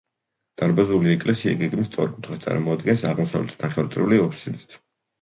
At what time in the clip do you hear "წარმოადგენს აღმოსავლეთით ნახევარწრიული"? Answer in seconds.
2.49-4.25